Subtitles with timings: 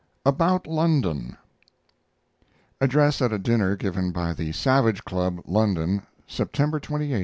[0.25, 1.37] ABOUT LONDON
[2.81, 6.79] ADDRESS AT A DINNER GIVEN BY THE SAVAGE CLUB, LONDON, SEPTEMBER 28,
[7.11, 7.19] 1872.